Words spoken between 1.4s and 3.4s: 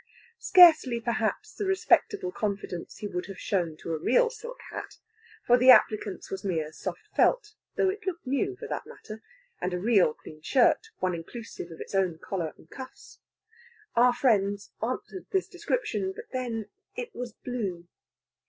the respectable confidence he would have